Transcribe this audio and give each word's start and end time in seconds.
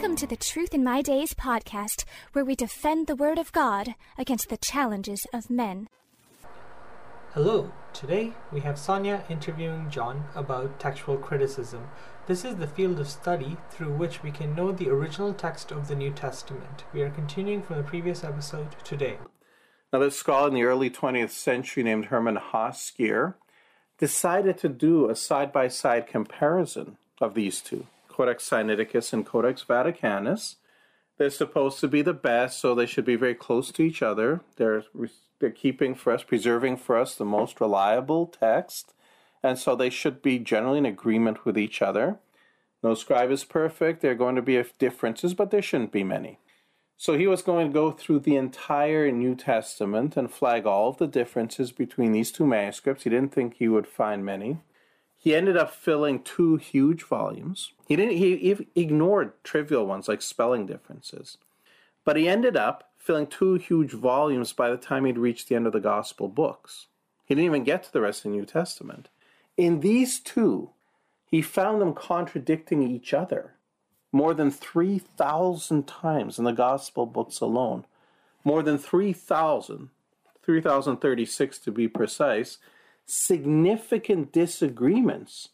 Welcome 0.00 0.16
to 0.16 0.26
the 0.26 0.36
Truth 0.36 0.72
in 0.72 0.82
My 0.82 1.02
Days 1.02 1.34
podcast, 1.34 2.04
where 2.32 2.42
we 2.42 2.54
defend 2.54 3.06
the 3.06 3.14
Word 3.14 3.36
of 3.36 3.52
God 3.52 3.96
against 4.16 4.48
the 4.48 4.56
challenges 4.56 5.26
of 5.34 5.50
men. 5.50 5.90
Hello, 7.34 7.70
today 7.92 8.32
we 8.50 8.60
have 8.60 8.78
Sonia 8.78 9.22
interviewing 9.28 9.90
John 9.90 10.24
about 10.34 10.80
textual 10.80 11.18
criticism. 11.18 11.86
This 12.26 12.46
is 12.46 12.56
the 12.56 12.66
field 12.66 12.98
of 12.98 13.10
study 13.10 13.58
through 13.68 13.92
which 13.92 14.22
we 14.22 14.30
can 14.30 14.54
know 14.54 14.72
the 14.72 14.88
original 14.88 15.34
text 15.34 15.70
of 15.70 15.86
the 15.86 15.94
New 15.94 16.12
Testament. 16.12 16.84
We 16.94 17.02
are 17.02 17.10
continuing 17.10 17.62
from 17.62 17.76
the 17.76 17.82
previous 17.82 18.24
episode 18.24 18.76
today. 18.82 19.18
Now, 19.92 19.98
this 19.98 20.16
scholar 20.16 20.48
in 20.48 20.54
the 20.54 20.64
early 20.64 20.88
20th 20.88 21.28
century 21.28 21.82
named 21.82 22.06
Hermann 22.06 22.38
Hoskier 22.38 23.34
decided 23.98 24.56
to 24.60 24.70
do 24.70 25.10
a 25.10 25.14
side 25.14 25.52
by 25.52 25.68
side 25.68 26.06
comparison 26.06 26.96
of 27.20 27.34
these 27.34 27.60
two. 27.60 27.86
Codex 28.20 28.50
Sinaiticus 28.50 29.14
and 29.14 29.24
Codex 29.24 29.64
Vaticanus. 29.66 30.56
They're 31.16 31.30
supposed 31.30 31.80
to 31.80 31.88
be 31.88 32.02
the 32.02 32.12
best, 32.12 32.60
so 32.60 32.74
they 32.74 32.84
should 32.84 33.06
be 33.06 33.16
very 33.16 33.34
close 33.34 33.72
to 33.72 33.82
each 33.82 34.02
other. 34.02 34.42
They're 34.56 34.84
they're 35.38 35.50
keeping 35.50 35.94
for 35.94 36.12
us, 36.12 36.22
preserving 36.22 36.76
for 36.76 36.98
us 36.98 37.14
the 37.14 37.24
most 37.24 37.62
reliable 37.62 38.26
text, 38.26 38.92
and 39.42 39.58
so 39.58 39.74
they 39.74 39.88
should 39.88 40.20
be 40.20 40.38
generally 40.38 40.76
in 40.76 40.84
agreement 40.84 41.46
with 41.46 41.56
each 41.56 41.80
other. 41.80 42.18
No 42.82 42.92
scribe 42.92 43.30
is 43.30 43.44
perfect. 43.44 44.02
There 44.02 44.12
are 44.12 44.14
going 44.26 44.36
to 44.36 44.42
be 44.42 44.62
differences, 44.78 45.32
but 45.32 45.50
there 45.50 45.62
shouldn't 45.62 45.90
be 45.90 46.04
many. 46.04 46.40
So 46.98 47.16
he 47.16 47.26
was 47.26 47.40
going 47.40 47.68
to 47.68 47.72
go 47.72 47.90
through 47.90 48.18
the 48.18 48.36
entire 48.36 49.10
New 49.10 49.34
Testament 49.34 50.14
and 50.18 50.30
flag 50.30 50.66
all 50.66 50.90
of 50.90 50.98
the 50.98 51.06
differences 51.06 51.72
between 51.72 52.12
these 52.12 52.30
two 52.30 52.44
manuscripts. 52.44 53.04
He 53.04 53.08
didn't 53.08 53.32
think 53.32 53.54
he 53.54 53.68
would 53.68 53.86
find 53.86 54.26
many. 54.26 54.58
He 55.22 55.34
ended 55.34 55.54
up 55.54 55.70
filling 55.70 56.22
two 56.22 56.56
huge 56.56 57.02
volumes. 57.02 57.72
He 57.86 57.94
didn't. 57.94 58.16
He, 58.16 58.56
ignored 58.74 59.32
trivial 59.44 59.86
ones 59.86 60.08
like 60.08 60.22
spelling 60.22 60.64
differences, 60.64 61.36
but 62.06 62.16
he 62.16 62.26
ended 62.26 62.56
up 62.56 62.90
filling 62.96 63.26
two 63.26 63.54
huge 63.54 63.92
volumes 63.92 64.54
by 64.54 64.70
the 64.70 64.78
time 64.78 65.04
he'd 65.04 65.18
reached 65.18 65.48
the 65.48 65.56
end 65.56 65.66
of 65.66 65.74
the 65.74 65.78
Gospel 65.80 66.26
books. 66.26 66.86
He 67.26 67.34
didn't 67.34 67.44
even 67.44 67.64
get 67.64 67.82
to 67.82 67.92
the 67.92 68.00
rest 68.00 68.24
of 68.24 68.30
the 68.30 68.38
New 68.38 68.46
Testament. 68.46 69.10
In 69.58 69.80
these 69.80 70.20
two, 70.20 70.70
he 71.26 71.42
found 71.42 71.82
them 71.82 71.92
contradicting 71.92 72.82
each 72.82 73.12
other 73.12 73.56
more 74.12 74.32
than 74.32 74.50
3,000 74.50 75.86
times 75.86 76.38
in 76.38 76.44
the 76.44 76.52
Gospel 76.52 77.04
books 77.04 77.40
alone. 77.40 77.84
More 78.42 78.62
than 78.62 78.78
3,000, 78.78 79.90
3,036 80.42 81.58
to 81.58 81.70
be 81.70 81.88
precise, 81.88 82.56
significant 83.06 84.32
disagreements 84.32 85.50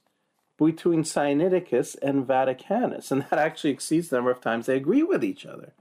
between 0.58 1.02
Sinaiticus 1.02 1.96
and 2.00 2.26
Vaticanus, 2.26 3.10
and 3.10 3.22
that 3.30 3.38
actually 3.38 3.70
exceeds 3.70 4.08
the 4.08 4.16
number 4.16 4.30
of 4.30 4.40
times 4.40 4.66
they 4.66 4.76
agree 4.76 5.02
with 5.02 5.24
each 5.24 5.46
other. 5.46 5.72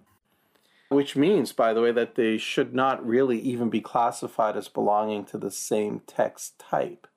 Which 0.90 1.16
means, 1.16 1.52
by 1.52 1.74
the 1.74 1.82
way, 1.82 1.92
that 1.92 2.16
they 2.16 2.38
should 2.38 2.76
not 2.76 3.06
really 3.06 3.40
even 3.40 3.70
be 3.70 3.82
classified 3.82 4.56
as 4.56 4.68
belonging 4.68 5.26
to 5.26 5.38
the 5.38 5.50
same 5.50 6.02
text 6.06 6.60
type. 6.60 7.08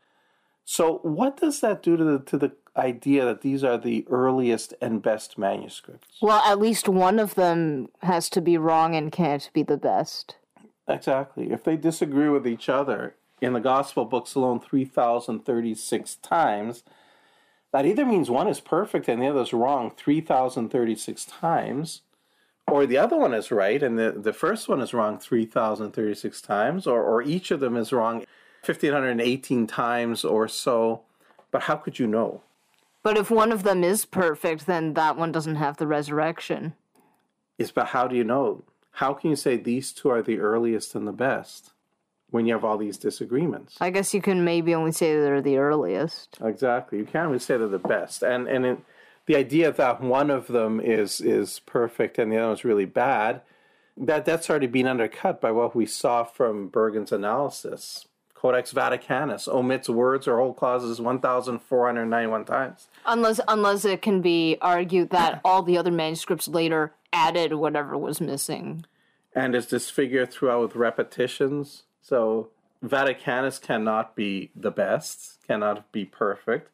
So, 0.64 0.98
what 1.02 1.36
does 1.36 1.60
that 1.60 1.82
do 1.82 1.96
to 1.96 2.04
the, 2.04 2.18
to 2.18 2.38
the 2.38 2.52
idea 2.76 3.24
that 3.24 3.42
these 3.42 3.64
are 3.64 3.76
the 3.76 4.06
earliest 4.08 4.72
and 4.80 5.02
best 5.02 5.36
manuscripts? 5.36 6.16
Well, 6.22 6.42
at 6.44 6.58
least 6.58 6.88
one 6.88 7.18
of 7.18 7.34
them 7.34 7.88
has 8.02 8.30
to 8.30 8.40
be 8.40 8.56
wrong 8.56 8.94
and 8.94 9.12
can't 9.12 9.50
be 9.52 9.62
the 9.62 9.76
best. 9.76 10.36
Exactly. 10.86 11.50
If 11.50 11.64
they 11.64 11.76
disagree 11.76 12.28
with 12.30 12.46
each 12.46 12.68
other, 12.68 13.16
in 13.40 13.52
the 13.52 13.60
gospel 13.60 14.04
books 14.04 14.34
alone 14.34 14.60
3036 14.60 16.16
times. 16.16 16.82
That 17.72 17.86
either 17.86 18.06
means 18.06 18.30
one 18.30 18.48
is 18.48 18.60
perfect 18.60 19.08
and 19.08 19.20
the 19.20 19.28
other 19.28 19.42
is 19.42 19.52
wrong 19.52 19.92
3036 19.96 21.24
times 21.26 22.02
or 22.66 22.86
the 22.86 22.98
other 22.98 23.16
one 23.16 23.34
is 23.34 23.50
right 23.50 23.82
and 23.82 23.98
the, 23.98 24.12
the 24.12 24.32
first 24.32 24.68
one 24.68 24.80
is 24.80 24.94
wrong 24.94 25.18
3036 25.18 26.40
times 26.40 26.86
or, 26.86 27.02
or 27.02 27.22
each 27.22 27.50
of 27.50 27.60
them 27.60 27.76
is 27.76 27.92
wrong 27.92 28.24
1518 28.64 29.66
times 29.66 30.24
or 30.24 30.48
so. 30.48 31.02
But 31.50 31.62
how 31.62 31.76
could 31.76 31.98
you 31.98 32.06
know? 32.06 32.42
But 33.02 33.16
if 33.16 33.30
one 33.30 33.52
of 33.52 33.62
them 33.62 33.84
is 33.84 34.04
perfect 34.04 34.66
then 34.66 34.94
that 34.94 35.16
one 35.16 35.32
doesn't 35.32 35.56
have 35.56 35.76
the 35.76 35.86
resurrection. 35.86 36.74
Is 37.58 37.70
but 37.70 37.88
how 37.88 38.06
do 38.08 38.16
you 38.16 38.24
know? 38.24 38.64
How 38.92 39.12
can 39.12 39.30
you 39.30 39.36
say 39.36 39.56
these 39.56 39.92
two 39.92 40.08
are 40.08 40.22
the 40.22 40.38
earliest 40.38 40.94
and 40.94 41.06
the 41.06 41.12
best 41.12 41.72
when 42.30 42.46
you 42.46 42.52
have 42.52 42.64
all 42.64 42.76
these 42.76 42.98
disagreements. 42.98 43.76
I 43.80 43.90
guess 43.90 44.12
you 44.12 44.20
can 44.20 44.44
maybe 44.44 44.74
only 44.74 44.92
say 44.92 45.14
they're 45.14 45.40
the 45.40 45.58
earliest. 45.58 46.38
Exactly. 46.42 46.98
You 46.98 47.04
can't 47.04 47.28
really 47.28 47.38
say 47.38 47.56
they're 47.56 47.68
the 47.68 47.78
best. 47.78 48.22
And 48.22 48.48
and 48.48 48.66
it, 48.66 48.78
the 49.26 49.36
idea 49.36 49.72
that 49.72 50.00
one 50.00 50.30
of 50.30 50.46
them 50.46 50.80
is 50.80 51.20
is 51.20 51.60
perfect 51.60 52.18
and 52.18 52.32
the 52.32 52.38
other 52.38 52.52
is 52.52 52.64
really 52.64 52.84
bad, 52.84 53.42
that 53.96 54.24
that's 54.24 54.48
already 54.48 54.66
been 54.66 54.86
undercut 54.86 55.40
by 55.40 55.50
what 55.50 55.74
we 55.74 55.86
saw 55.86 56.24
from 56.24 56.68
Burgon's 56.68 57.12
analysis. 57.12 58.06
Codex 58.34 58.72
Vaticanus 58.72 59.48
omits 59.48 59.88
words 59.88 60.28
or 60.28 60.38
whole 60.38 60.54
clauses 60.54 61.00
1,491 61.00 62.44
times. 62.44 62.86
Unless, 63.04 63.40
unless 63.48 63.84
it 63.84 64.00
can 64.00 64.22
be 64.22 64.56
argued 64.60 65.10
that 65.10 65.40
all 65.44 65.64
the 65.64 65.76
other 65.76 65.90
manuscripts 65.90 66.46
later 66.46 66.92
added 67.12 67.54
whatever 67.54 67.98
was 67.98 68.20
missing. 68.20 68.86
And 69.34 69.56
is 69.56 69.66
disfigured 69.66 70.30
throughout 70.30 70.60
with 70.60 70.76
repetitions 70.76 71.82
so 72.00 72.48
Vaticanus 72.84 73.60
cannot 73.60 74.14
be 74.14 74.50
the 74.54 74.70
best, 74.70 75.38
cannot 75.46 75.90
be 75.92 76.04
perfect. 76.04 76.70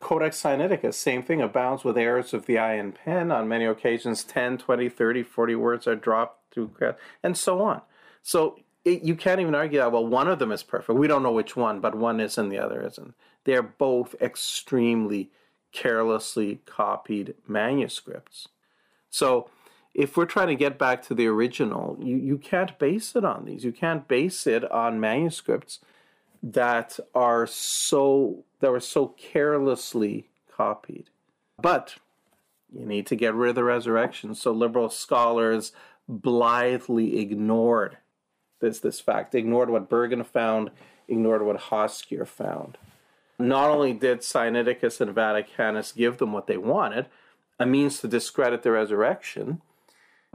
Codex 0.00 0.40
Sinaiticus, 0.40 0.94
same 0.94 1.22
thing, 1.22 1.40
abounds 1.40 1.82
with 1.82 1.98
errors 1.98 2.32
of 2.32 2.46
the 2.46 2.58
eye 2.58 2.74
and 2.74 2.94
pen. 2.94 3.32
On 3.32 3.48
many 3.48 3.64
occasions, 3.64 4.22
10, 4.22 4.58
20, 4.58 4.88
30, 4.88 5.22
40 5.24 5.54
words 5.56 5.86
are 5.86 5.96
dropped 5.96 6.54
through, 6.54 6.70
and 7.22 7.36
so 7.36 7.62
on. 7.62 7.82
So 8.22 8.60
it, 8.84 9.02
you 9.02 9.16
can't 9.16 9.40
even 9.40 9.54
argue 9.54 9.80
that, 9.80 9.90
well, 9.90 10.06
one 10.06 10.28
of 10.28 10.38
them 10.38 10.52
is 10.52 10.62
perfect. 10.62 10.98
We 10.98 11.08
don't 11.08 11.22
know 11.22 11.32
which 11.32 11.56
one, 11.56 11.80
but 11.80 11.94
one 11.94 12.20
is 12.20 12.38
and 12.38 12.50
the 12.50 12.58
other 12.58 12.84
isn't. 12.86 13.14
They're 13.44 13.62
both 13.62 14.14
extremely 14.20 15.30
carelessly 15.72 16.60
copied 16.64 17.34
manuscripts. 17.46 18.48
So 19.10 19.50
if 19.94 20.16
we're 20.16 20.26
trying 20.26 20.48
to 20.48 20.54
get 20.54 20.78
back 20.78 21.02
to 21.06 21.14
the 21.14 21.26
original, 21.26 21.96
you, 22.00 22.16
you 22.16 22.38
can't 22.38 22.78
base 22.78 23.16
it 23.16 23.24
on 23.24 23.44
these. 23.44 23.64
You 23.64 23.72
can't 23.72 24.06
base 24.06 24.46
it 24.46 24.70
on 24.70 25.00
manuscripts 25.00 25.80
that 26.42 26.98
are 27.14 27.46
so 27.46 28.44
that 28.60 28.70
were 28.70 28.80
so 28.80 29.08
carelessly 29.08 30.28
copied. 30.50 31.10
But 31.60 31.96
you 32.72 32.86
need 32.86 33.06
to 33.06 33.16
get 33.16 33.34
rid 33.34 33.50
of 33.50 33.54
the 33.56 33.64
resurrection. 33.64 34.34
So 34.34 34.52
liberal 34.52 34.88
scholars 34.88 35.72
blithely 36.08 37.18
ignored 37.20 37.98
this 38.60 38.80
this 38.80 39.00
fact, 39.00 39.34
ignored 39.34 39.70
what 39.70 39.88
Burgon 39.88 40.24
found, 40.24 40.70
ignored 41.06 41.42
what 41.42 41.56
Hoskier 41.56 42.26
found. 42.26 42.76
Not 43.38 43.70
only 43.70 43.92
did 43.92 44.20
Sinaiticus 44.20 45.00
and 45.00 45.14
Vaticanus 45.14 45.94
give 45.94 46.18
them 46.18 46.32
what 46.32 46.48
they 46.48 46.56
wanted, 46.56 47.06
a 47.58 47.66
means 47.66 48.00
to 48.00 48.08
discredit 48.08 48.62
the 48.62 48.72
resurrection, 48.72 49.62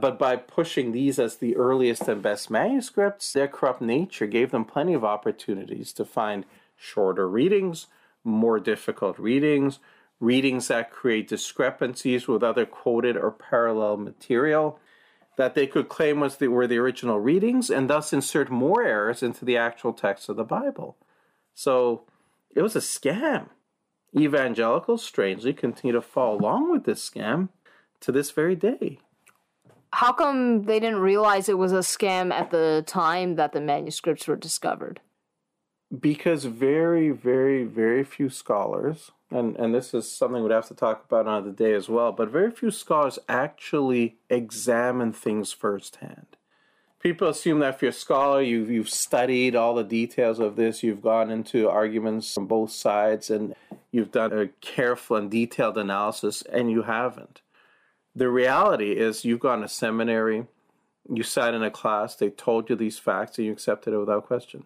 but 0.04 0.18
by 0.18 0.36
pushing 0.36 0.92
these 0.92 1.18
as 1.18 1.36
the 1.36 1.56
earliest 1.56 2.06
and 2.08 2.20
best 2.20 2.50
manuscripts, 2.50 3.32
their 3.32 3.48
corrupt 3.48 3.80
nature 3.80 4.26
gave 4.26 4.50
them 4.50 4.66
plenty 4.66 4.92
of 4.92 5.02
opportunities 5.02 5.94
to 5.94 6.04
find 6.04 6.44
shorter 6.76 7.26
readings, 7.26 7.86
more 8.22 8.60
difficult 8.60 9.18
readings, 9.18 9.78
readings 10.20 10.68
that 10.68 10.90
create 10.90 11.26
discrepancies 11.26 12.28
with 12.28 12.42
other 12.42 12.66
quoted 12.66 13.16
or 13.16 13.30
parallel 13.30 13.96
material 13.96 14.78
that 15.38 15.54
they 15.54 15.66
could 15.66 15.88
claim 15.88 16.20
was 16.20 16.36
the, 16.36 16.48
were 16.48 16.66
the 16.66 16.76
original 16.76 17.18
readings 17.18 17.70
and 17.70 17.88
thus 17.88 18.12
insert 18.12 18.50
more 18.50 18.82
errors 18.82 19.22
into 19.22 19.46
the 19.46 19.56
actual 19.56 19.94
text 19.94 20.28
of 20.28 20.36
the 20.36 20.44
Bible. 20.44 20.98
So 21.54 22.02
it 22.54 22.60
was 22.60 22.76
a 22.76 22.80
scam. 22.80 23.48
Evangelicals, 24.14 25.02
strangely, 25.02 25.54
continue 25.54 25.94
to 25.94 26.02
follow 26.02 26.36
along 26.36 26.70
with 26.70 26.84
this 26.84 27.08
scam 27.08 27.48
to 28.00 28.12
this 28.12 28.32
very 28.32 28.54
day 28.54 28.98
how 29.94 30.12
come 30.12 30.64
they 30.64 30.80
didn't 30.80 30.98
realize 30.98 31.48
it 31.48 31.56
was 31.56 31.72
a 31.72 31.78
scam 31.78 32.32
at 32.32 32.50
the 32.50 32.82
time 32.84 33.36
that 33.36 33.52
the 33.52 33.60
manuscripts 33.60 34.26
were 34.26 34.34
discovered? 34.34 35.00
Because 35.98 36.46
very, 36.46 37.10
very, 37.10 37.62
very 37.62 38.02
few 38.02 38.28
scholars, 38.28 39.12
and, 39.30 39.54
and 39.56 39.72
this 39.72 39.94
is 39.94 40.10
something 40.10 40.42
we'd 40.42 40.50
have 40.50 40.66
to 40.66 40.74
talk 40.74 41.04
about 41.04 41.26
another 41.26 41.52
day 41.52 41.74
as 41.74 41.88
well, 41.88 42.10
but 42.10 42.28
very 42.28 42.50
few 42.50 42.72
scholars 42.72 43.20
actually 43.28 44.16
examine 44.28 45.12
things 45.12 45.52
firsthand. 45.52 46.26
People 46.98 47.28
assume 47.28 47.60
that 47.60 47.74
if 47.74 47.82
you're 47.82 47.90
a 47.90 47.92
scholar, 47.92 48.42
you've, 48.42 48.70
you've 48.70 48.88
studied 48.88 49.54
all 49.54 49.76
the 49.76 49.84
details 49.84 50.40
of 50.40 50.56
this, 50.56 50.82
you've 50.82 51.02
gone 51.02 51.30
into 51.30 51.68
arguments 51.68 52.34
from 52.34 52.46
both 52.46 52.72
sides, 52.72 53.30
and 53.30 53.54
you've 53.92 54.10
done 54.10 54.36
a 54.36 54.48
careful 54.60 55.16
and 55.16 55.30
detailed 55.30 55.78
analysis, 55.78 56.42
and 56.42 56.68
you 56.68 56.82
haven't. 56.82 57.42
The 58.14 58.28
reality 58.28 58.92
is, 58.92 59.24
you've 59.24 59.40
gone 59.40 59.60
to 59.62 59.68
seminary, 59.68 60.46
you 61.12 61.22
sat 61.22 61.54
in 61.54 61.62
a 61.62 61.70
class, 61.70 62.14
they 62.14 62.30
told 62.30 62.70
you 62.70 62.76
these 62.76 62.98
facts, 62.98 63.38
and 63.38 63.46
you 63.46 63.52
accepted 63.52 63.92
it 63.92 63.98
without 63.98 64.26
question. 64.26 64.64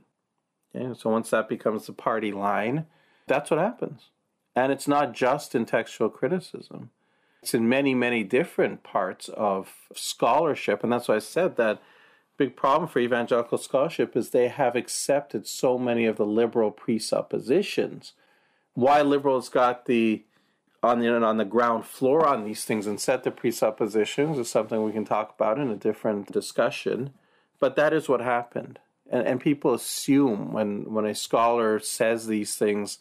Okay? 0.75 0.99
So 0.99 1.11
once 1.11 1.31
that 1.31 1.49
becomes 1.49 1.87
the 1.87 1.93
party 1.93 2.33
line, 2.33 2.87
that's 3.27 3.51
what 3.51 3.61
happens. 3.61 4.11
And 4.55 4.73
it's 4.73 4.89
not 4.89 5.13
just 5.13 5.55
in 5.55 5.67
textual 5.67 6.11
criticism. 6.11 6.91
It's 7.43 7.55
in 7.55 7.69
many, 7.69 7.95
many 7.95 8.25
different 8.25 8.83
parts 8.83 9.29
of 9.29 9.73
scholarship. 9.95 10.83
And 10.83 10.93
that's 10.93 11.09
why 11.09 11.17
I 11.17 11.21
said 11.21 11.57
that 11.57 11.81
big 12.37 12.57
problem 12.57 12.89
for 12.89 12.99
evangelical 12.99 13.59
scholarship 13.59 14.17
is 14.17 14.31
they 14.31 14.49
have 14.49 14.77
accepted 14.77 15.47
so 15.47 15.79
many 15.79 16.07
of 16.07 16.17
the 16.17 16.27
liberal 16.27 16.71
presuppositions. 16.71 18.13
Why 18.75 19.03
liberals 19.03 19.49
got 19.49 19.87
the 19.87 20.25
on 20.83 21.01
the 21.01 21.09
on 21.09 21.37
the 21.37 21.45
ground 21.45 21.85
floor 21.85 22.27
on 22.27 22.45
these 22.45 22.65
things 22.65 22.87
and 22.87 23.01
set 23.01 23.25
the 23.25 23.31
presuppositions 23.31 24.39
is 24.39 24.49
something 24.51 24.83
we 24.83 24.93
can 24.93 25.05
talk 25.05 25.35
about 25.35 25.59
in 25.59 25.71
a 25.71 25.77
different 25.77 26.31
discussion. 26.33 27.11
But 27.59 27.77
that 27.77 27.93
is 27.93 28.09
what 28.09 28.21
happened. 28.21 28.79
And 29.11 29.27
and 29.27 29.41
people 29.41 29.75
assume 29.75 30.53
when 30.53 30.93
when 30.93 31.05
a 31.05 31.15
scholar 31.15 31.79
says 31.79 32.27
these 32.27 32.57
things 32.57 32.99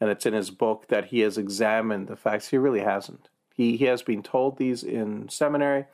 and 0.00 0.10
it's 0.10 0.26
in 0.26 0.32
his 0.32 0.50
book 0.50 0.86
that 0.88 1.06
he 1.06 1.20
has 1.20 1.36
examined 1.36 2.08
the 2.08 2.16
facts. 2.16 2.48
He 2.48 2.58
really 2.58 2.80
hasn't. 2.80 3.28
He 3.54 3.76
he 3.76 3.84
has 3.86 4.02
been 4.02 4.22
told 4.22 4.56
these 4.56 4.82
in 4.82 5.28
seminary 5.28 5.86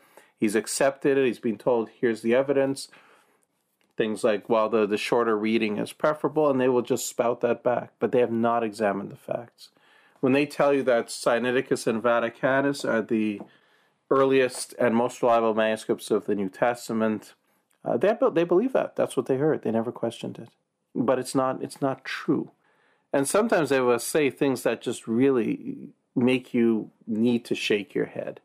He's 0.45 0.55
accepted 0.55 1.17
it. 1.17 1.27
He's 1.27 1.39
been 1.39 1.59
told, 1.59 1.89
here's 1.89 2.23
the 2.23 2.35
evidence. 2.35 2.89
Things 3.97 4.25
like, 4.25 4.49
well, 4.49 4.69
the, 4.69 4.87
the 4.87 4.99
shorter 4.99 5.39
reading 5.39 5.79
is 5.79 5.93
preferable, 5.93 6.51
and 6.51 6.61
they 6.61 6.69
will 6.69 6.83
just 6.83 7.09
spout 7.09 7.41
that 7.43 7.63
back. 7.63 7.93
But 7.99 8.13
they 8.13 8.21
have 8.21 8.33
not 8.33 8.63
examined 8.65 9.11
the 9.11 9.17
facts. 9.17 9.71
When 10.25 10.33
they 10.33 10.47
tell 10.47 10.73
you 10.73 10.83
that 10.85 11.09
Sinaiticus 11.09 11.87
and 11.87 12.03
Vaticanus 12.03 12.83
are 12.83 13.03
the 13.03 13.43
earliest 14.11 14.75
and 14.79 14.97
most 14.97 15.21
reliable 15.21 15.53
manuscripts 15.53 16.11
of 16.11 16.25
the 16.25 16.35
New 16.35 16.49
Testament, 16.49 17.35
uh, 17.85 17.99
they, 17.99 18.17
they 18.33 18.45
believe 18.45 18.73
that. 18.73 18.97
That's 18.97 19.19
what 19.19 19.27
they 19.27 19.37
heard. 19.37 19.61
They 19.61 19.71
never 19.71 19.93
questioned 19.93 20.39
it. 20.39 20.49
But 20.95 21.19
it's 21.19 21.35
not, 21.35 21.63
it's 21.63 21.83
not 21.83 22.07
true. 22.07 22.53
And 23.13 23.29
sometimes 23.29 23.69
they 23.69 23.83
will 23.83 23.99
say 23.99 24.31
things 24.31 24.63
that 24.63 24.81
just 24.81 25.07
really 25.07 25.91
make 26.17 26.55
you 26.55 26.91
need 27.07 27.45
to 27.45 27.55
shake 27.55 27.95
your 27.95 28.07
head. 28.07 28.41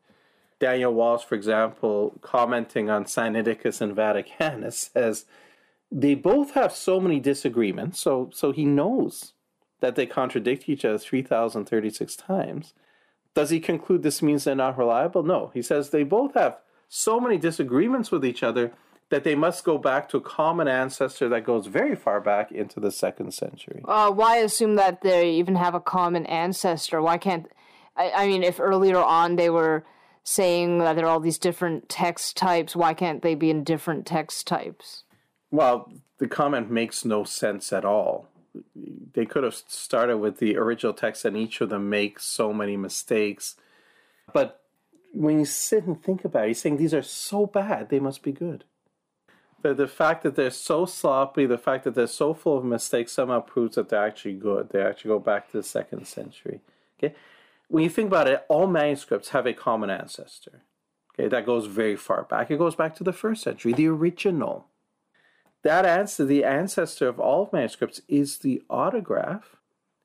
Daniel 0.60 0.94
Wallace, 0.94 1.24
for 1.24 1.36
example, 1.36 2.20
commenting 2.20 2.90
on 2.90 3.06
Sinaiticus 3.06 3.80
and 3.80 3.96
Vaticanus, 3.96 4.74
says 4.94 5.28
they 5.90 6.14
both 6.14 6.56
have 6.56 6.74
so 6.74 7.00
many 7.00 7.22
disagreements. 7.22 8.02
So, 8.02 8.32
so 8.34 8.52
he 8.52 8.66
knows 8.66 9.32
that 9.80 9.96
they 9.96 10.06
contradict 10.06 10.68
each 10.68 10.86
other 10.86 10.98
3,036 10.98 12.16
times. 12.16 12.74
Does 13.34 13.50
he 13.50 13.60
conclude 13.60 14.04
this 14.04 14.22
means 14.22 14.44
they're 14.44 14.56
not 14.56 14.78
reliable? 14.78 15.24
No. 15.24 15.52
He 15.54 15.62
says 15.62 15.90
they 15.90 16.04
both 16.04 16.34
have 16.34 16.58
so 16.88 17.20
many 17.20 17.38
disagreements 17.38 18.12
with 18.12 18.26
each 18.26 18.44
other 18.44 18.74
that 19.10 19.24
they 19.24 19.36
must 19.36 19.64
go 19.64 19.78
back 19.78 20.10
to 20.10 20.18
a 20.18 20.22
common 20.22 20.68
ancestor 20.68 21.30
that 21.30 21.44
goes 21.44 21.68
very 21.68 21.96
far 21.96 22.20
back 22.22 22.52
into 22.52 22.80
the 22.80 22.92
second 22.92 23.34
century. 23.34 23.82
Uh, 23.88 24.12
why 24.12 24.38
assume 24.38 24.76
that 24.76 25.02
they 25.02 25.32
even 25.32 25.56
have 25.56 25.74
a 25.74 25.80
common 25.80 26.26
ancestor? 26.28 27.02
Why 27.02 27.18
can't 27.18 27.48
I, 27.96 28.12
I 28.12 28.28
mean, 28.28 28.44
if 28.44 28.60
earlier 28.60 28.98
on 28.98 29.36
they 29.36 29.50
were 29.50 29.84
saying 30.24 30.78
that 30.80 30.96
there 30.96 31.06
are 31.06 31.10
all 31.10 31.20
these 31.20 31.40
different 31.40 31.90
text 31.90 32.38
types. 32.38 32.76
Why 32.76 32.94
can't 32.94 33.22
they 33.22 33.36
be 33.36 33.50
in 33.50 33.64
different 33.64 34.06
text 34.06 34.46
types? 34.46 35.04
Well, 35.50 35.92
the 36.20 36.28
comment 36.28 36.70
makes 36.70 37.04
no 37.04 37.24
sense 37.24 37.74
at 37.74 37.84
all. 37.84 38.28
They 39.14 39.26
could 39.26 39.44
have 39.44 39.56
started 39.56 40.18
with 40.18 40.38
the 40.38 40.58
original 40.58 40.94
text, 40.94 41.26
and 41.26 41.36
each 41.36 41.62
of 41.62 41.70
them 41.70 41.90
makes 41.90 42.26
so 42.26 42.54
many 42.54 42.78
mistakes. 42.78 43.56
But 44.34 44.62
when 45.14 45.40
you 45.40 45.46
sit 45.46 45.86
and 45.86 46.02
think 46.02 46.24
about 46.24 46.46
it, 46.46 46.50
he's 46.50 46.62
saying 46.62 46.78
these 46.78 46.94
are 46.94 47.02
so 47.02 47.46
bad, 47.46 47.90
they 47.90 48.00
must 48.00 48.22
be 48.22 48.32
good. 48.32 48.64
But 49.62 49.78
the 49.78 49.88
fact 49.88 50.24
that 50.24 50.36
they're 50.36 50.52
so 50.52 50.86
sloppy, 50.86 51.46
the 51.46 51.58
fact 51.58 51.84
that 51.84 51.96
they're 51.96 52.08
so 52.08 52.34
full 52.34 52.58
of 52.58 52.64
mistakes 52.64 53.12
somehow 53.12 53.42
proves 53.42 53.76
that 53.76 53.90
they're 53.90 54.06
actually 54.06 54.36
good. 54.36 54.70
They 54.70 54.82
actually 54.82 55.10
go 55.10 55.20
back 55.20 55.52
to 55.52 55.58
the 55.58 55.64
second 55.64 56.08
century. 56.08 56.62
Okay? 56.98 57.16
when 57.70 57.84
you 57.84 57.90
think 57.90 58.08
about 58.08 58.28
it, 58.28 58.44
all 58.50 58.68
manuscripts 58.68 59.30
have 59.30 59.46
a 59.46 59.54
common 59.54 59.90
ancestor. 59.90 60.64
Okay, 61.14 61.28
that 61.28 61.46
goes 61.46 61.68
very 61.68 61.96
far 61.96 62.24
back. 62.24 62.50
It 62.52 62.58
goes 62.58 62.76
back 62.76 62.96
to 62.96 63.04
the 63.04 63.14
first 63.14 63.44
century, 63.44 63.74
the 63.74 63.88
original. 63.88 64.66
That 65.64 65.86
answer, 65.86 66.26
the 66.26 66.44
ancestor 66.44 67.08
of 67.08 67.20
all 67.20 67.50
manuscripts, 67.52 68.02
is 68.08 68.38
the 68.38 68.62
autograph, 68.70 69.58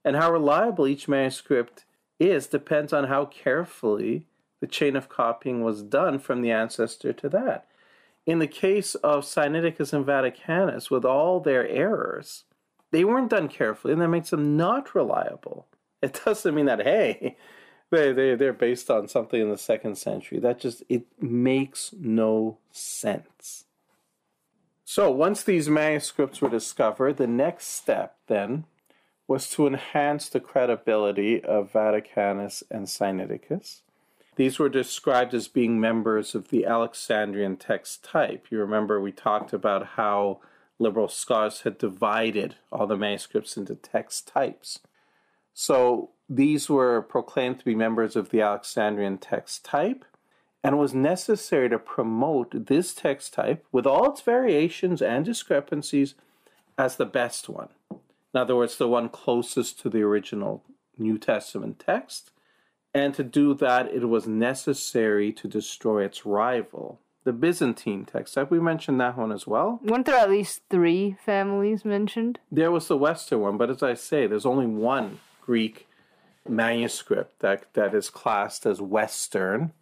and 0.04 0.16
how 0.16 0.32
reliable 0.32 0.86
each 0.86 1.08
manuscript 1.08 1.84
is 2.18 2.46
depends 2.46 2.92
on 2.92 3.04
how 3.04 3.26
carefully 3.26 4.26
the 4.60 4.66
chain 4.66 4.96
of 4.96 5.08
copying 5.08 5.62
was 5.62 5.82
done 5.82 6.18
from 6.18 6.42
the 6.42 6.50
ancestor 6.50 7.12
to 7.12 7.28
that. 7.28 7.66
In 8.26 8.38
the 8.38 8.46
case 8.46 8.94
of 8.96 9.24
Sinaiticus 9.24 9.92
and 9.92 10.06
Vaticanus, 10.06 10.90
with 10.90 11.04
all 11.04 11.40
their 11.40 11.68
errors, 11.68 12.44
they 12.90 13.04
weren't 13.04 13.30
done 13.30 13.48
carefully, 13.48 13.92
and 13.92 14.00
that 14.00 14.08
makes 14.08 14.30
them 14.30 14.56
not 14.56 14.94
reliable. 14.94 15.66
It 16.00 16.20
doesn't 16.24 16.54
mean 16.54 16.66
that 16.66 16.82
hey, 16.82 17.36
they 17.90 18.12
they 18.12 18.34
they're 18.34 18.52
based 18.52 18.90
on 18.90 19.08
something 19.08 19.40
in 19.40 19.50
the 19.50 19.58
second 19.58 19.98
century. 19.98 20.38
That 20.38 20.58
just 20.58 20.82
it 20.88 21.06
makes 21.20 21.92
no 21.98 22.58
sense. 22.70 23.63
So 24.84 25.10
once 25.10 25.42
these 25.42 25.68
manuscripts 25.68 26.40
were 26.40 26.50
discovered, 26.50 27.16
the 27.16 27.26
next 27.26 27.68
step 27.68 28.16
then 28.26 28.64
was 29.26 29.48
to 29.50 29.66
enhance 29.66 30.28
the 30.28 30.40
credibility 30.40 31.42
of 31.42 31.72
Vaticanus 31.72 32.62
and 32.70 32.86
Sinaiticus. 32.86 33.80
These 34.36 34.58
were 34.58 34.68
described 34.68 35.32
as 35.32 35.48
being 35.48 35.80
members 35.80 36.34
of 36.34 36.48
the 36.48 36.66
Alexandrian 36.66 37.56
text 37.56 38.04
type. 38.04 38.46
You 38.50 38.58
remember 38.58 39.00
we 39.00 39.12
talked 39.12 39.52
about 39.52 39.86
how 39.96 40.40
liberal 40.78 41.08
scholars 41.08 41.62
had 41.62 41.78
divided 41.78 42.56
all 42.70 42.86
the 42.86 42.96
manuscripts 42.96 43.56
into 43.56 43.76
text 43.76 44.26
types. 44.26 44.80
So 45.54 46.10
these 46.28 46.68
were 46.68 47.00
proclaimed 47.00 47.60
to 47.60 47.64
be 47.64 47.74
members 47.74 48.16
of 48.16 48.30
the 48.30 48.40
Alexandrian 48.40 49.18
text 49.18 49.64
type, 49.64 50.04
and 50.64 50.78
was 50.78 50.94
necessary 50.94 51.68
to 51.68 51.78
promote 51.78 52.66
this 52.66 52.94
text 52.94 53.34
type 53.34 53.66
with 53.70 53.86
all 53.86 54.10
its 54.10 54.22
variations 54.22 55.02
and 55.02 55.22
discrepancies 55.22 56.14
as 56.78 56.96
the 56.96 57.04
best 57.04 57.50
one. 57.50 57.68
In 57.90 58.40
other 58.40 58.56
words, 58.56 58.78
the 58.78 58.88
one 58.88 59.10
closest 59.10 59.78
to 59.80 59.90
the 59.90 60.00
original 60.00 60.64
New 60.96 61.18
Testament 61.18 61.78
text. 61.78 62.30
And 62.94 63.12
to 63.14 63.22
do 63.22 63.52
that, 63.54 63.92
it 63.92 64.08
was 64.08 64.26
necessary 64.26 65.32
to 65.34 65.46
destroy 65.46 66.04
its 66.04 66.24
rival, 66.24 66.98
the 67.24 67.32
Byzantine 67.32 68.06
text 68.06 68.34
type. 68.34 68.50
We 68.50 68.60
mentioned 68.60 69.00
that 69.00 69.18
one 69.18 69.32
as 69.32 69.46
well. 69.46 69.80
Weren't 69.82 70.06
there 70.06 70.16
at 70.16 70.30
least 70.30 70.62
three 70.70 71.16
families 71.24 71.84
mentioned? 71.84 72.38
There 72.50 72.70
was 72.70 72.88
the 72.88 72.96
Western 72.96 73.40
one, 73.40 73.58
but 73.58 73.70
as 73.70 73.82
I 73.82 73.94
say, 73.94 74.26
there's 74.26 74.46
only 74.46 74.66
one 74.66 75.20
Greek 75.42 75.86
manuscript 76.48 77.40
that, 77.40 77.72
that 77.74 77.94
is 77.94 78.08
classed 78.08 78.64
as 78.64 78.80
Western. 78.80 79.72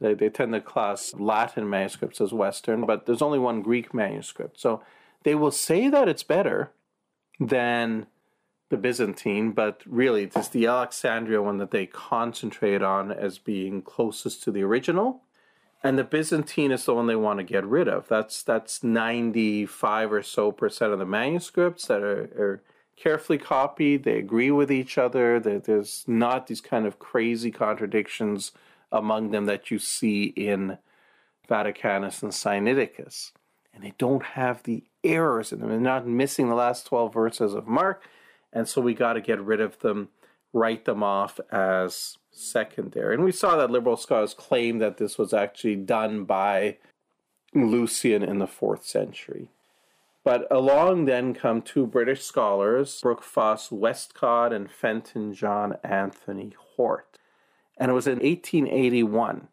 They, 0.00 0.14
they 0.14 0.28
tend 0.28 0.52
to 0.52 0.60
class 0.60 1.14
Latin 1.18 1.68
manuscripts 1.68 2.20
as 2.20 2.32
Western, 2.32 2.86
but 2.86 3.06
there's 3.06 3.22
only 3.22 3.38
one 3.38 3.62
Greek 3.62 3.92
manuscript. 3.92 4.58
So 4.60 4.82
they 5.22 5.34
will 5.34 5.50
say 5.50 5.88
that 5.88 6.08
it's 6.08 6.22
better 6.22 6.70
than 7.38 8.06
the 8.70 8.76
Byzantine, 8.76 9.50
but 9.50 9.82
really 9.84 10.24
it's 10.24 10.48
the 10.48 10.66
Alexandria 10.66 11.42
one 11.42 11.58
that 11.58 11.72
they 11.72 11.86
concentrate 11.86 12.82
on 12.82 13.10
as 13.10 13.38
being 13.38 13.82
closest 13.82 14.42
to 14.44 14.50
the 14.50 14.62
original. 14.62 15.22
And 15.82 15.98
the 15.98 16.04
Byzantine 16.04 16.72
is 16.72 16.84
the 16.84 16.94
one 16.94 17.06
they 17.06 17.16
want 17.16 17.38
to 17.38 17.44
get 17.44 17.64
rid 17.64 17.88
of. 17.88 18.06
That's 18.08 18.42
that's 18.42 18.84
95 18.84 20.12
or 20.12 20.22
so 20.22 20.52
percent 20.52 20.92
of 20.92 20.98
the 20.98 21.06
manuscripts 21.06 21.86
that 21.86 22.02
are, 22.02 22.22
are 22.38 22.62
carefully 22.96 23.38
copied. 23.38 24.04
They 24.04 24.18
agree 24.18 24.50
with 24.50 24.70
each 24.70 24.98
other. 24.98 25.40
There's 25.40 26.04
not 26.06 26.46
these 26.46 26.60
kind 26.60 26.86
of 26.86 26.98
crazy 26.98 27.50
contradictions 27.50 28.52
among 28.92 29.30
them 29.30 29.46
that 29.46 29.70
you 29.70 29.78
see 29.78 30.24
in 30.24 30.78
Vaticanus 31.48 32.22
and 32.22 32.32
Sinaiticus. 32.32 33.32
And 33.72 33.84
they 33.84 33.94
don't 33.98 34.24
have 34.24 34.62
the 34.62 34.84
errors 35.04 35.52
in 35.52 35.60
them. 35.60 35.68
They're 35.68 35.80
not 35.80 36.06
missing 36.06 36.48
the 36.48 36.54
last 36.54 36.86
12 36.86 37.12
verses 37.12 37.54
of 37.54 37.66
Mark. 37.66 38.02
And 38.52 38.68
so 38.68 38.80
we 38.80 38.94
got 38.94 39.14
to 39.14 39.20
get 39.20 39.40
rid 39.40 39.60
of 39.60 39.78
them, 39.78 40.08
write 40.52 40.84
them 40.84 41.02
off 41.02 41.38
as 41.50 42.18
secondary. 42.30 43.14
And 43.14 43.24
we 43.24 43.32
saw 43.32 43.56
that 43.56 43.70
liberal 43.70 43.96
scholars 43.96 44.34
claim 44.34 44.78
that 44.78 44.96
this 44.96 45.18
was 45.18 45.32
actually 45.32 45.76
done 45.76 46.24
by 46.24 46.78
Lucian 47.54 48.22
in 48.22 48.38
the 48.38 48.46
fourth 48.46 48.84
century. 48.84 49.48
But 50.22 50.46
along 50.50 51.06
then 51.06 51.32
come 51.32 51.62
two 51.62 51.86
British 51.86 52.24
scholars, 52.24 53.00
Brooke 53.00 53.22
Foss 53.22 53.72
Westcott 53.72 54.52
and 54.52 54.70
Fenton 54.70 55.32
John 55.32 55.76
Anthony 55.82 56.52
Hort. 56.76 57.18
And 57.80 57.90
it 57.90 57.94
was 57.94 58.06
in 58.06 58.18
1881 58.18 59.48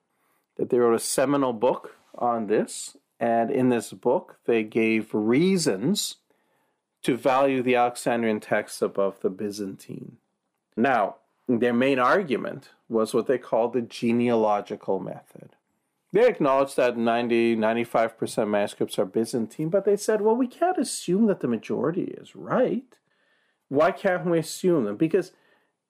that 0.57 0.69
they 0.69 0.77
wrote 0.77 0.93
a 0.93 0.99
seminal 0.99 1.53
book 1.53 1.95
on 2.13 2.47
this. 2.47 2.97
And 3.19 3.49
in 3.49 3.69
this 3.69 3.93
book, 3.93 4.37
they 4.45 4.63
gave 4.63 5.13
reasons 5.13 6.17
to 7.03 7.15
value 7.15 7.63
the 7.63 7.75
Alexandrian 7.75 8.41
texts 8.41 8.81
above 8.81 9.21
the 9.21 9.29
Byzantine. 9.29 10.17
Now, 10.75 11.15
their 11.47 11.73
main 11.73 11.99
argument 11.99 12.71
was 12.89 13.13
what 13.13 13.27
they 13.27 13.37
called 13.37 13.73
the 13.73 13.81
genealogical 13.81 14.99
method. 14.99 15.51
They 16.11 16.27
acknowledged 16.27 16.75
that 16.75 16.97
90 16.97 17.55
95% 17.55 18.49
manuscripts 18.49 18.99
are 18.99 19.05
Byzantine, 19.05 19.69
but 19.69 19.85
they 19.85 19.95
said, 19.95 20.21
well, 20.21 20.35
we 20.35 20.47
can't 20.47 20.77
assume 20.77 21.27
that 21.27 21.39
the 21.39 21.47
majority 21.47 22.03
is 22.03 22.35
right. 22.35 22.97
Why 23.69 23.91
can't 23.91 24.25
we 24.25 24.39
assume 24.39 24.85
them? 24.85 24.97
Because 24.97 25.31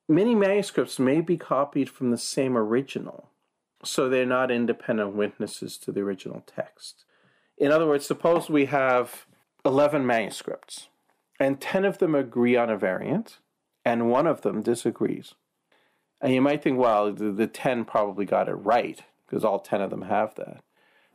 many 0.07 0.35
manuscripts 0.35 0.99
may 0.99 1.21
be 1.21 1.37
copied 1.37 1.89
from 1.89 2.11
the 2.11 2.17
same 2.17 2.57
original, 2.57 3.29
so 3.83 4.09
they're 4.09 4.25
not 4.25 4.51
independent 4.51 5.15
witnesses 5.15 5.77
to 5.77 5.91
the 5.91 6.01
original 6.01 6.43
text. 6.45 7.05
In 7.57 7.71
other 7.71 7.87
words, 7.87 8.05
suppose 8.05 8.49
we 8.49 8.65
have 8.65 9.25
11 9.65 10.05
manuscripts 10.05 10.87
and 11.39 11.61
10 11.61 11.85
of 11.85 11.97
them 11.99 12.15
agree 12.15 12.55
on 12.55 12.69
a 12.69 12.77
variant, 12.77 13.39
and 13.85 14.09
one 14.09 14.27
of 14.27 14.41
them 14.41 14.61
disagrees. 14.61 15.35
And 16.19 16.33
you 16.33 16.41
might 16.41 16.63
think, 16.63 16.79
well, 16.79 17.11
the, 17.13 17.31
the 17.31 17.47
10 17.47 17.85
probably 17.85 18.25
got 18.25 18.49
it 18.49 18.55
right, 18.55 19.01
because 19.25 19.45
all 19.45 19.59
10 19.59 19.81
of 19.81 19.89
them 19.89 20.03
have 20.03 20.35
that. 20.35 20.63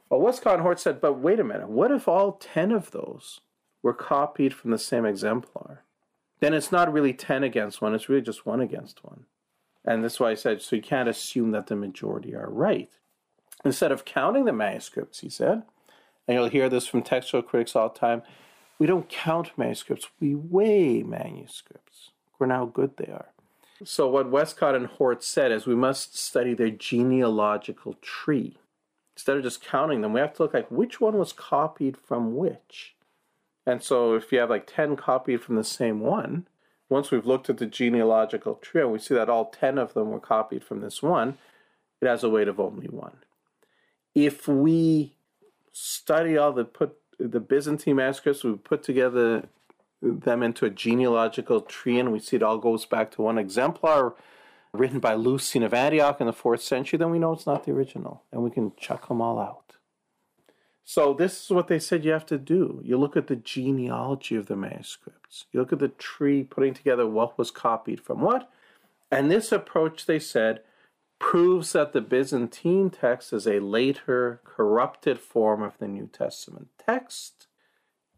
Well, 0.09 0.21
Westcott 0.21 0.55
and 0.55 0.63
Hort 0.63 0.79
said, 0.79 1.01
but 1.01 1.15
wait 1.15 1.41
a 1.41 1.45
minute, 1.45 1.69
what 1.69 1.91
if 1.91 2.07
all 2.07 2.33
10 2.33 2.71
of 2.71 2.91
those 2.93 3.41
were 3.83 3.95
copied 3.95 4.55
from 4.55 4.71
the 4.71 4.79
same 4.79 5.05
exemplar? 5.05 5.83
Then 6.43 6.55
it's 6.55 6.73
not 6.73 6.93
really 6.93 7.13
10 7.13 7.45
against 7.45 7.81
one, 7.81 7.95
it's 7.95 8.09
really 8.09 8.21
just 8.21 8.45
one 8.45 8.61
against 8.61 9.05
one. 9.05 9.27
And 9.85 10.03
that's 10.03 10.19
why 10.19 10.33
I 10.33 10.35
said, 10.35 10.61
so 10.61 10.75
you 10.75 10.83
can't 10.83 11.09
assume 11.09 11.53
that 11.53 11.69
the 11.69 11.77
majority 11.77 12.35
are 12.35 12.51
right. 12.51 12.91
Instead 13.65 13.93
of 13.93 14.05
counting 14.05 14.45
the 14.45 14.53
manuscripts, 14.53 15.21
he 15.21 15.29
said, 15.29 15.63
and 16.27 16.35
you'll 16.35 16.49
hear 16.49 16.69
this 16.69 16.89
from 16.89 17.03
textual 17.03 17.45
critics 17.45 17.77
all 17.77 17.91
the 17.91 17.97
time, 17.97 18.23
we 18.81 18.89
don't 18.89 19.09
count 19.09 19.57
manuscripts, 19.57 20.09
we 20.19 20.35
weigh 20.35 21.05
manuscripts. 21.05 22.11
We're 22.41 22.49
how 22.49 22.65
good 22.65 22.97
they 22.97 23.13
are. 23.13 23.29
So, 23.85 24.09
what 24.09 24.33
Westcott 24.33 24.75
and 24.75 24.87
Hort 24.87 25.23
said 25.23 25.53
is 25.53 25.65
we 25.65 25.77
must 25.77 26.19
study 26.19 26.55
their 26.55 26.71
genealogical 26.71 27.95
tree. 28.03 28.57
Instead 29.15 29.37
of 29.37 29.45
just 29.45 29.65
counting 29.65 30.01
them, 30.01 30.13
we 30.13 30.19
have 30.19 30.35
to 30.35 30.43
look 30.43 30.55
like 30.55 30.73
which 30.73 31.01
one 31.01 31.19
was 31.19 31.33
copied 31.33 31.97
from 31.97 32.35
which. 32.35 32.97
And 33.67 33.83
so, 33.83 34.15
if 34.15 34.33
you 34.33 34.39
have 34.39 34.51
like 34.51 34.67
10 34.67 34.97
copied 34.97 35.43
from 35.43 35.57
the 35.57 35.65
same 35.65 36.01
one, 36.01 36.47
once 36.89 37.11
we've 37.11 37.27
looked 37.27 37.49
at 37.49 37.59
the 37.59 37.67
genealogical 37.67 38.57
tree 38.57 38.83
and 38.83 38.93
we 38.93 38.99
see 38.99 39.15
that 39.15 39.31
all 39.31 39.47
10 39.47 39.79
of 39.79 39.95
them 39.95 40.11
were 40.11 40.21
copied 40.21 40.65
from 40.65 40.81
this 40.81 41.03
one, 41.03 41.39
it 42.01 42.07
has 42.09 42.25
a 42.25 42.29
weight 42.29 42.49
of 42.49 42.59
only 42.59 42.89
one. 42.89 43.19
If 44.15 44.49
we 44.49 45.15
study 45.73 46.37
all 46.37 46.53
the 46.53 46.65
put 46.65 46.97
the 47.19 47.41
Byzantine 47.41 47.97
manuscripts, 47.97 48.43
we 48.43 48.55
put 48.55 48.83
together 48.83 49.49
them 50.03 50.43
into 50.43 50.67
a 50.67 50.71
genealogical 50.71 51.61
tree, 51.61 51.99
and 51.99 52.13
we 52.13 52.19
see 52.19 52.37
it 52.37 52.43
all 52.43 52.59
goes 52.59 52.85
back 52.85 53.13
to 53.13 53.23
one 53.23 53.39
exemplar 53.39 54.15
written 54.73 55.01
by 55.01 55.15
Lucian 55.15 55.63
of 55.63 55.75
Antioch 55.75 56.21
in 56.21 56.27
the 56.27 56.33
fourth 56.33 56.63
century, 56.63 56.97
then 56.97 57.11
we 57.11 57.19
know 57.19 57.33
it's 57.33 57.47
not 57.47 57.65
the 57.65 57.73
original, 57.73 58.23
and 58.33 58.43
we 58.43 58.51
can 58.51 58.73
chuck 58.77 59.09
them 59.09 59.21
all 59.21 59.39
out. 59.39 59.62
So 60.85 61.15
this 61.15 61.45
is 61.45 61.51
what 61.51 61.69
they 61.69 61.79
said 61.79 62.05
you 62.05 62.13
have 62.13 62.27
to 62.27 62.39
do. 62.39 62.81
You 62.85 62.99
look 62.99 63.17
at 63.17 63.29
the 63.29 63.37
genealogy 63.37 64.35
of 64.37 64.47
the 64.47 64.57
manuscripts. 64.57 65.47
You 65.53 65.61
look 65.61 65.73
at 65.73 65.79
the 65.79 65.89
tree 65.89 66.43
putting 66.43 66.75
together 66.75 67.07
what 67.07 67.39
was 67.39 67.51
copied 67.51 68.01
from 68.01 68.21
what. 68.21 68.51
And 69.11 69.31
this 69.31 69.53
approach, 69.53 70.07
they 70.07 70.19
said, 70.19 70.61
proves 71.19 71.73
that 71.73 71.93
the 71.93 72.01
Byzantine 72.01 72.91
text 72.91 73.33
is 73.33 73.47
a 73.47 73.61
later, 73.61 74.41
corrupted 74.45 75.21
form 75.21 75.63
of 75.63 75.79
the 75.79 75.87
New 75.87 76.09
Testament 76.13 76.69
text. 76.85 77.47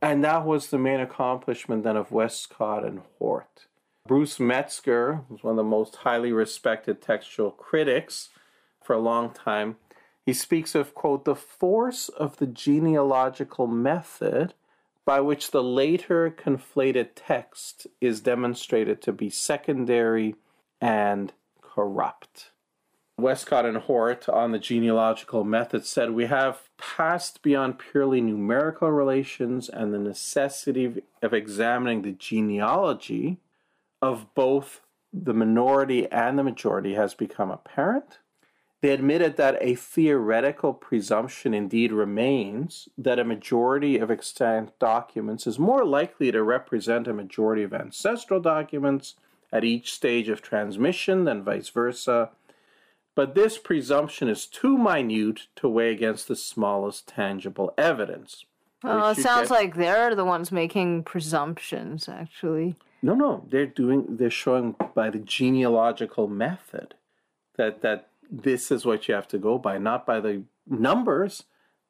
And 0.00 0.24
that 0.24 0.46
was 0.46 0.68
the 0.68 0.78
main 0.78 1.00
accomplishment 1.00 1.84
then 1.84 1.96
of 1.96 2.12
Westcott 2.12 2.84
and 2.84 3.02
Hort. 3.18 3.66
Bruce 4.06 4.38
Metzger 4.38 5.22
was 5.28 5.42
one 5.42 5.52
of 5.52 5.56
the 5.56 5.64
most 5.64 5.96
highly 5.96 6.32
respected 6.32 7.00
textual 7.00 7.50
critics 7.50 8.30
for 8.82 8.94
a 8.94 8.98
long 8.98 9.30
time. 9.30 9.76
He 10.26 10.32
speaks 10.32 10.74
of, 10.74 10.94
quote, 10.94 11.24
the 11.24 11.34
force 11.34 12.08
of 12.08 12.38
the 12.38 12.46
genealogical 12.46 13.66
method 13.66 14.54
by 15.04 15.20
which 15.20 15.50
the 15.50 15.62
later 15.62 16.30
conflated 16.30 17.10
text 17.14 17.86
is 18.00 18.20
demonstrated 18.20 19.02
to 19.02 19.12
be 19.12 19.28
secondary 19.28 20.34
and 20.80 21.32
corrupt. 21.60 22.50
Westcott 23.16 23.64
and 23.64 23.76
Hort 23.76 24.28
on 24.28 24.50
the 24.50 24.58
genealogical 24.58 25.44
method 25.44 25.86
said 25.86 26.10
we 26.10 26.26
have 26.26 26.68
passed 26.78 27.42
beyond 27.42 27.78
purely 27.78 28.20
numerical 28.20 28.90
relations 28.90 29.68
and 29.68 29.94
the 29.94 29.98
necessity 29.98 31.02
of 31.22 31.32
examining 31.32 32.02
the 32.02 32.12
genealogy 32.12 33.38
of 34.02 34.34
both 34.34 34.80
the 35.12 35.34
minority 35.34 36.10
and 36.10 36.36
the 36.36 36.42
majority 36.42 36.94
has 36.94 37.14
become 37.14 37.52
apparent. 37.52 38.18
They 38.84 38.90
admitted 38.90 39.38
that 39.38 39.56
a 39.62 39.76
theoretical 39.76 40.74
presumption 40.74 41.54
indeed 41.54 41.90
remains 41.90 42.86
that 42.98 43.18
a 43.18 43.24
majority 43.24 43.96
of 43.96 44.10
extant 44.10 44.78
documents 44.78 45.46
is 45.46 45.58
more 45.58 45.86
likely 45.86 46.30
to 46.30 46.42
represent 46.42 47.08
a 47.08 47.14
majority 47.14 47.62
of 47.62 47.72
ancestral 47.72 48.40
documents 48.40 49.14
at 49.50 49.64
each 49.64 49.94
stage 49.94 50.28
of 50.28 50.42
transmission 50.42 51.24
than 51.24 51.42
vice 51.42 51.70
versa 51.70 52.28
but 53.14 53.34
this 53.34 53.56
presumption 53.56 54.28
is 54.28 54.44
too 54.44 54.76
minute 54.76 55.46
to 55.56 55.66
weigh 55.66 55.90
against 55.90 56.28
the 56.28 56.36
smallest 56.36 57.08
tangible 57.08 57.72
evidence. 57.78 58.44
Well, 58.82 59.08
it 59.08 59.16
sounds 59.16 59.48
get... 59.48 59.54
like 59.54 59.76
they're 59.76 60.14
the 60.14 60.26
ones 60.26 60.52
making 60.52 61.04
presumptions, 61.04 62.06
actually. 62.06 62.76
No, 63.00 63.14
no, 63.14 63.46
they're 63.48 63.64
doing. 63.64 64.04
They're 64.18 64.28
showing 64.28 64.76
by 64.94 65.08
the 65.08 65.20
genealogical 65.20 66.28
method 66.28 66.94
that 67.56 67.80
that 67.80 68.08
this 68.42 68.70
is 68.70 68.84
what 68.84 69.08
you 69.08 69.14
have 69.14 69.28
to 69.28 69.38
go 69.38 69.58
by, 69.58 69.78
not 69.78 70.06
by 70.06 70.20
the 70.20 70.42
numbers, 70.66 71.44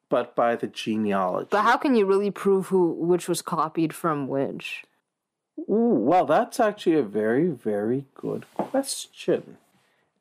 but 0.09 0.35
by 0.35 0.55
the 0.55 0.67
genealogy. 0.67 1.47
But 1.49 1.63
how 1.63 1.77
can 1.77 1.95
you 1.95 2.05
really 2.05 2.31
prove 2.31 2.67
who 2.67 2.91
which 2.93 3.27
was 3.27 3.41
copied 3.41 3.93
from 3.93 4.27
which? 4.27 4.83
Ooh, 5.69 5.95
well, 5.97 6.25
that's 6.25 6.59
actually 6.59 6.95
a 6.95 7.03
very, 7.03 7.47
very 7.47 8.05
good 8.13 8.45
question. 8.55 9.57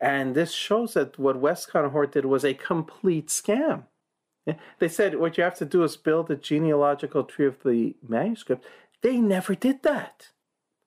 And 0.00 0.34
this 0.34 0.52
shows 0.52 0.94
that 0.94 1.18
what 1.18 1.40
Westcott 1.40 1.84
and 1.84 1.92
Hort 1.92 2.12
did 2.12 2.24
was 2.24 2.44
a 2.44 2.54
complete 2.54 3.28
scam. 3.28 3.84
They 4.78 4.88
said 4.88 5.18
what 5.18 5.38
you 5.38 5.44
have 5.44 5.56
to 5.56 5.64
do 5.64 5.82
is 5.82 5.96
build 5.96 6.30
a 6.30 6.36
genealogical 6.36 7.24
tree 7.24 7.46
of 7.46 7.62
the 7.62 7.96
manuscript. 8.06 8.64
They 9.00 9.16
never 9.16 9.54
did 9.54 9.82
that. 9.82 10.28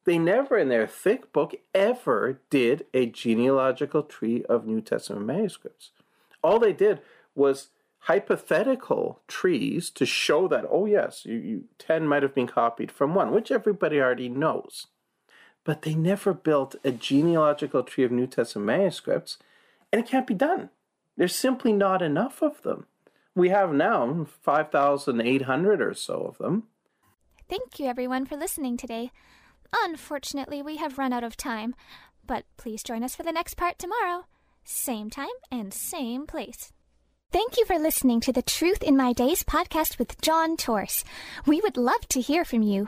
They 0.07 0.17
never, 0.17 0.57
in 0.57 0.69
their 0.69 0.87
thick 0.87 1.31
book, 1.31 1.53
ever 1.75 2.39
did 2.49 2.87
a 2.95 3.05
genealogical 3.05 4.01
tree 4.01 4.43
of 4.49 4.65
New 4.65 4.81
Testament 4.81 5.27
manuscripts. 5.27 5.91
All 6.41 6.57
they 6.57 6.73
did 6.73 7.01
was 7.35 7.69
hypothetical 7.99 9.19
trees 9.27 9.91
to 9.91 10.07
show 10.07 10.47
that, 10.47 10.65
oh, 10.67 10.87
yes, 10.87 11.25
you, 11.25 11.35
you, 11.35 11.63
10 11.77 12.07
might 12.07 12.23
have 12.23 12.33
been 12.33 12.47
copied 12.47 12.91
from 12.91 13.13
one, 13.13 13.31
which 13.31 13.51
everybody 13.51 13.99
already 13.99 14.29
knows 14.29 14.87
but 15.67 15.81
they 15.81 15.93
never 15.93 16.33
built 16.33 16.77
a 16.85 16.91
genealogical 16.91 17.83
tree 17.83 18.05
of 18.05 18.09
New 18.09 18.25
Testament 18.25 18.65
manuscripts, 18.65 19.37
and 19.91 19.99
it 19.99 20.07
can't 20.07 20.25
be 20.25 20.33
done. 20.33 20.69
There's 21.17 21.35
simply 21.35 21.73
not 21.73 22.01
enough 22.01 22.41
of 22.41 22.61
them. 22.61 22.85
We 23.35 23.49
have 23.49 23.73
now 23.73 24.27
5,800 24.43 25.81
or 25.81 25.93
so 25.93 26.21
of 26.21 26.37
them. 26.37 26.63
Thank 27.49 27.79
you, 27.79 27.87
everyone, 27.87 28.25
for 28.25 28.37
listening 28.37 28.77
today. 28.77 29.11
Unfortunately, 29.73 30.61
we 30.61 30.77
have 30.77 30.97
run 30.97 31.13
out 31.13 31.23
of 31.23 31.37
time, 31.37 31.75
but 32.25 32.45
please 32.57 32.83
join 32.83 33.03
us 33.03 33.15
for 33.15 33.23
the 33.23 33.31
next 33.31 33.55
part 33.55 33.79
tomorrow. 33.79 34.25
Same 34.63 35.09
time 35.09 35.27
and 35.51 35.73
same 35.73 36.27
place. 36.27 36.71
Thank 37.31 37.57
you 37.57 37.65
for 37.65 37.77
listening 37.77 38.21
to 38.21 38.31
the 38.31 38.41
Truth 38.41 38.83
in 38.83 38.95
My 38.95 39.11
Days 39.11 39.43
podcast 39.43 39.99
with 39.99 40.19
John 40.21 40.55
Torse. 40.55 41.03
We 41.45 41.59
would 41.61 41.75
love 41.75 42.07
to 42.09 42.21
hear 42.21 42.45
from 42.45 42.61
you. 42.61 42.87